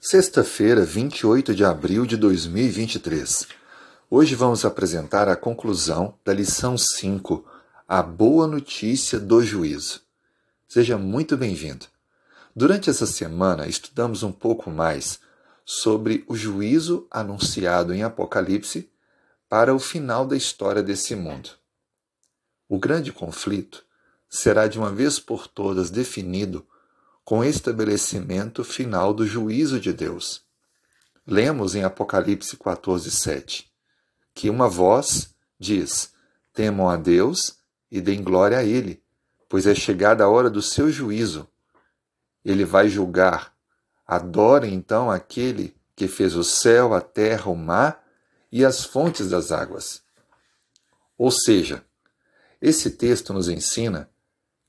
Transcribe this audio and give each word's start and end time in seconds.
Sexta-feira, 0.00 0.84
28 0.84 1.52
de 1.52 1.64
abril 1.64 2.06
de 2.06 2.16
2023. 2.16 3.48
Hoje 4.08 4.36
vamos 4.36 4.64
apresentar 4.64 5.28
a 5.28 5.34
conclusão 5.34 6.14
da 6.24 6.32
lição 6.32 6.78
5, 6.78 7.44
A 7.86 8.00
Boa 8.00 8.46
Notícia 8.46 9.18
do 9.18 9.42
Juízo. 9.42 10.00
Seja 10.68 10.96
muito 10.96 11.36
bem-vindo. 11.36 11.86
Durante 12.54 12.88
essa 12.88 13.06
semana, 13.06 13.66
estudamos 13.66 14.22
um 14.22 14.30
pouco 14.30 14.70
mais 14.70 15.18
sobre 15.64 16.24
o 16.28 16.36
juízo 16.36 17.04
anunciado 17.10 17.92
em 17.92 18.04
Apocalipse 18.04 18.88
para 19.48 19.74
o 19.74 19.80
final 19.80 20.24
da 20.24 20.36
história 20.36 20.82
desse 20.82 21.16
mundo. 21.16 21.50
O 22.68 22.78
grande 22.78 23.10
conflito 23.10 23.84
será 24.30 24.68
de 24.68 24.78
uma 24.78 24.92
vez 24.92 25.18
por 25.18 25.48
todas 25.48 25.90
definido 25.90 26.64
com 27.28 27.44
estabelecimento 27.44 28.64
final 28.64 29.12
do 29.12 29.26
juízo 29.26 29.78
de 29.78 29.92
Deus. 29.92 30.46
Lemos 31.26 31.74
em 31.74 31.84
Apocalipse 31.84 32.56
14, 32.56 33.10
7, 33.10 33.70
que 34.32 34.48
uma 34.48 34.66
voz 34.66 35.34
diz: 35.60 36.14
Temam 36.54 36.88
a 36.88 36.96
Deus 36.96 37.58
e 37.90 38.00
deem 38.00 38.22
glória 38.22 38.56
a 38.56 38.64
Ele, 38.64 39.02
pois 39.46 39.66
é 39.66 39.74
chegada 39.74 40.24
a 40.24 40.28
hora 40.30 40.48
do 40.48 40.62
seu 40.62 40.90
juízo. 40.90 41.46
Ele 42.42 42.64
vai 42.64 42.88
julgar. 42.88 43.54
Adorem 44.06 44.72
então 44.72 45.10
aquele 45.10 45.76
que 45.94 46.08
fez 46.08 46.34
o 46.34 46.42
céu, 46.42 46.94
a 46.94 47.02
terra, 47.02 47.50
o 47.50 47.54
mar 47.54 48.02
e 48.50 48.64
as 48.64 48.86
fontes 48.86 49.28
das 49.28 49.52
águas. 49.52 50.02
Ou 51.18 51.30
seja, 51.30 51.84
esse 52.58 52.92
texto 52.92 53.34
nos 53.34 53.50
ensina 53.50 54.08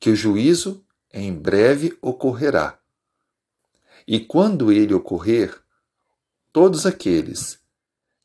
que 0.00 0.10
o 0.10 0.16
juízo 0.16 0.84
em 1.12 1.32
breve 1.32 1.96
ocorrerá. 2.00 2.78
E 4.06 4.20
quando 4.20 4.72
ele 4.72 4.94
ocorrer, 4.94 5.54
todos 6.52 6.86
aqueles 6.86 7.58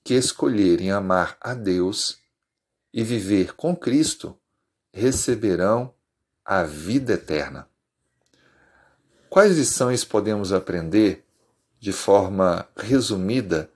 que 0.03 0.13
escolherem 0.13 0.91
amar 0.91 1.38
a 1.39 1.53
Deus 1.53 2.17
e 2.94 3.03
viver 3.03 3.53
com 3.53 3.75
Cristo 3.75 4.38
receberão 4.91 5.94
a 6.45 6.63
vida 6.63 7.13
eterna. 7.13 7.67
Quais 9.29 9.57
lições 9.57 10.03
podemos 10.03 10.53
aprender 10.53 11.25
de 11.79 11.91
forma 11.91 12.67
resumida 12.77 13.72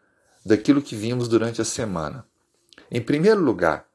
daquilo 0.46 0.82
que 0.82 0.96
vimos 0.96 1.28
durante 1.28 1.62
a 1.62 1.66
semana? 1.66 2.28
Em 2.92 3.02
primeiro 3.02 3.42
lugar, 3.42 3.88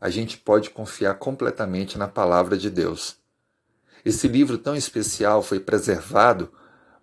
a 0.00 0.10
gente 0.10 0.36
pode 0.36 0.70
confiar 0.70 1.14
completamente 1.14 1.96
na 1.96 2.06
palavra 2.06 2.56
de 2.56 2.68
Deus. 2.68 3.19
Esse 4.04 4.28
livro 4.28 4.58
tão 4.58 4.74
especial 4.74 5.42
foi 5.42 5.60
preservado 5.60 6.50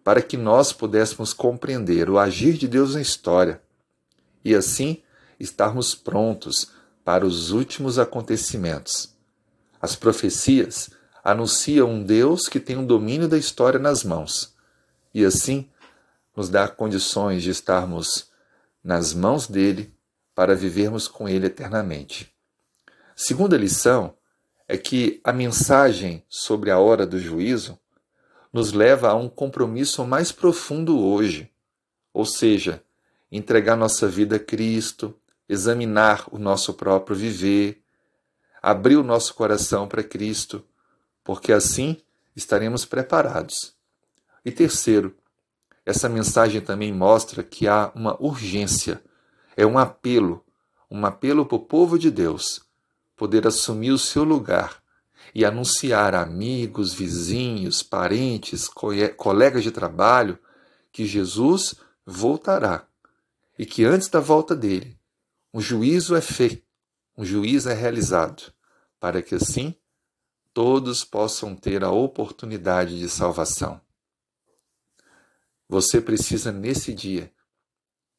para 0.03 0.21
que 0.21 0.37
nós 0.37 0.71
pudéssemos 0.71 1.33
compreender 1.33 2.09
o 2.09 2.17
agir 2.17 2.53
de 2.53 2.67
Deus 2.67 2.95
na 2.95 3.01
história 3.01 3.61
e 4.43 4.55
assim 4.55 5.03
estarmos 5.39 5.93
prontos 5.93 6.71
para 7.03 7.25
os 7.25 7.51
últimos 7.51 7.99
acontecimentos. 7.99 9.13
As 9.81 9.95
profecias 9.95 10.89
anunciam 11.23 11.91
um 11.91 12.03
Deus 12.03 12.47
que 12.47 12.59
tem 12.59 12.77
o 12.77 12.79
um 12.79 12.85
domínio 12.85 13.27
da 13.27 13.37
história 13.37 13.79
nas 13.79 14.03
mãos 14.03 14.55
e 15.13 15.25
assim 15.25 15.69
nos 16.35 16.49
dá 16.49 16.67
condições 16.67 17.43
de 17.43 17.49
estarmos 17.49 18.27
nas 18.83 19.13
mãos 19.13 19.47
dele 19.47 19.93
para 20.33 20.55
vivermos 20.55 21.07
com 21.07 21.27
ele 21.27 21.47
eternamente. 21.47 22.33
Segunda 23.15 23.57
lição 23.57 24.15
é 24.67 24.77
que 24.77 25.21
a 25.23 25.31
mensagem 25.31 26.23
sobre 26.27 26.69
a 26.69 26.77
hora 26.77 27.07
do 27.07 27.17
juízo 27.17 27.79
nos 28.51 28.73
leva 28.73 29.09
a 29.09 29.15
um 29.15 29.29
compromisso 29.29 30.05
mais 30.05 30.31
profundo 30.31 30.99
hoje, 30.99 31.49
ou 32.13 32.25
seja, 32.25 32.83
entregar 33.31 33.77
nossa 33.77 34.07
vida 34.07 34.35
a 34.35 34.39
Cristo, 34.39 35.15
examinar 35.47 36.25
o 36.31 36.37
nosso 36.37 36.73
próprio 36.73 37.15
viver, 37.15 37.81
abrir 38.61 38.97
o 38.97 39.03
nosso 39.03 39.33
coração 39.33 39.87
para 39.87 40.03
Cristo, 40.03 40.65
porque 41.23 41.53
assim 41.53 41.97
estaremos 42.35 42.83
preparados. 42.83 43.73
E 44.43 44.51
terceiro, 44.51 45.15
essa 45.85 46.09
mensagem 46.09 46.59
também 46.59 46.91
mostra 46.91 47.43
que 47.43 47.67
há 47.67 47.91
uma 47.95 48.21
urgência, 48.21 49.01
é 49.55 49.65
um 49.65 49.77
apelo, 49.77 50.43
um 50.91 51.05
apelo 51.05 51.45
para 51.45 51.55
o 51.55 51.65
povo 51.65 51.97
de 51.97 52.11
Deus 52.11 52.66
poder 53.17 53.47
assumir 53.47 53.91
o 53.91 53.97
seu 53.97 54.23
lugar 54.23 54.81
e 55.33 55.43
anunciar 55.43 56.13
a 56.15 56.21
amigos, 56.21 56.93
vizinhos, 56.93 57.81
parentes, 57.81 58.69
colegas 59.17 59.63
de 59.63 59.71
trabalho 59.71 60.39
que 60.91 61.05
Jesus 61.05 61.75
voltará 62.05 62.87
e 63.57 63.65
que 63.65 63.83
antes 63.83 64.07
da 64.07 64.19
volta 64.19 64.55
dele, 64.55 64.97
um 65.53 65.59
juízo 65.59 66.15
é 66.15 66.21
feito, 66.21 66.63
um 67.17 67.25
juízo 67.25 67.69
é 67.69 67.73
realizado, 67.73 68.53
para 68.99 69.21
que 69.21 69.35
assim 69.35 69.75
todos 70.53 71.03
possam 71.03 71.55
ter 71.55 71.83
a 71.83 71.91
oportunidade 71.91 72.99
de 72.99 73.09
salvação. 73.09 73.81
Você 75.67 75.99
precisa, 75.99 76.51
nesse 76.51 76.93
dia, 76.93 77.33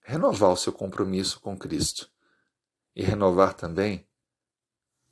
renovar 0.03 0.51
o 0.51 0.57
seu 0.57 0.73
compromisso 0.73 1.41
com 1.41 1.57
Cristo 1.57 2.11
e 2.95 3.03
renovar 3.03 3.55
também 3.55 4.08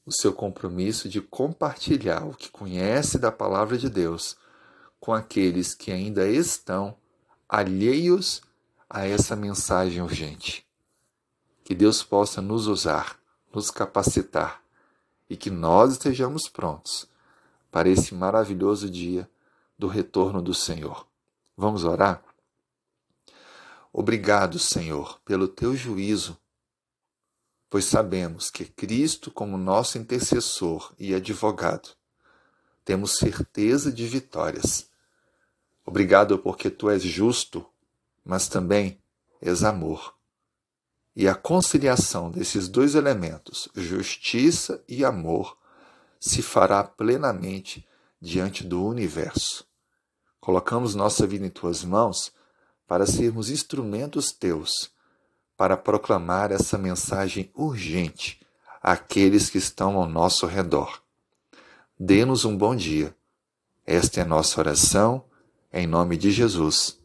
o 0.06 0.12
seu 0.12 0.32
compromisso 0.32 1.08
de 1.08 1.20
compartilhar 1.20 2.24
o 2.24 2.34
que 2.34 2.48
conhece 2.48 3.18
da 3.18 3.32
palavra 3.32 3.76
de 3.76 3.90
Deus 3.90 4.36
com 5.00 5.12
aqueles 5.12 5.74
que 5.74 5.90
ainda 5.90 6.28
estão 6.28 6.96
alheios 7.48 8.40
a 8.88 9.04
essa 9.04 9.34
mensagem 9.34 10.00
urgente. 10.00 10.64
Que 11.64 11.74
Deus 11.74 12.04
possa 12.04 12.40
nos 12.40 12.68
usar, 12.68 13.18
nos 13.52 13.70
capacitar 13.70 14.62
e 15.28 15.36
que 15.36 15.50
nós 15.50 15.92
estejamos 15.92 16.48
prontos 16.48 17.08
para 17.70 17.88
esse 17.88 18.14
maravilhoso 18.14 18.88
dia 18.88 19.28
do 19.76 19.88
retorno 19.88 20.40
do 20.40 20.54
Senhor. 20.54 21.04
Vamos 21.56 21.84
orar? 21.84 22.22
Obrigado, 23.92 24.58
Senhor, 24.58 25.18
pelo 25.24 25.48
teu 25.48 25.74
juízo 25.74 26.38
pois 27.68 27.84
sabemos 27.84 28.50
que 28.50 28.64
Cristo, 28.64 29.30
como 29.30 29.58
nosso 29.58 29.98
intercessor 29.98 30.94
e 30.98 31.14
advogado, 31.14 31.90
temos 32.84 33.16
certeza 33.16 33.90
de 33.90 34.06
vitórias. 34.06 34.88
Obrigado 35.84 36.38
porque 36.38 36.70
tu 36.70 36.88
és 36.88 37.02
justo, 37.02 37.66
mas 38.24 38.48
também 38.48 39.00
és 39.40 39.64
amor. 39.64 40.14
E 41.14 41.26
a 41.26 41.34
conciliação 41.34 42.30
desses 42.30 42.68
dois 42.68 42.94
elementos, 42.94 43.68
justiça 43.74 44.82
e 44.88 45.04
amor, 45.04 45.56
se 46.20 46.42
fará 46.42 46.84
plenamente 46.84 47.86
diante 48.20 48.62
do 48.62 48.84
universo. 48.84 49.66
Colocamos 50.40 50.94
nossa 50.94 51.26
vida 51.26 51.46
em 51.46 51.50
tuas 51.50 51.82
mãos 51.82 52.32
para 52.86 53.06
sermos 53.06 53.50
instrumentos 53.50 54.30
teus 54.30 54.94
para 55.56 55.76
proclamar 55.76 56.52
essa 56.52 56.76
mensagem 56.76 57.50
urgente 57.54 58.40
àqueles 58.82 59.48
que 59.48 59.58
estão 59.58 59.96
ao 59.96 60.06
nosso 60.06 60.46
redor. 60.46 61.02
Dê-nos 61.98 62.44
um 62.44 62.56
bom 62.56 62.76
dia. 62.76 63.16
Esta 63.84 64.20
é 64.20 64.22
a 64.22 64.26
nossa 64.26 64.60
oração, 64.60 65.24
em 65.72 65.86
nome 65.86 66.16
de 66.16 66.30
Jesus. 66.30 66.98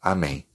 Amém. 0.00 0.47